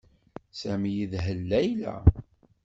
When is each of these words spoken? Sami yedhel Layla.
Sami 0.59 0.91
yedhel 0.97 1.41
Layla. 1.49 1.95